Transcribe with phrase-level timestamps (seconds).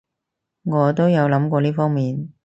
[0.63, 2.33] 我都有諗過呢方面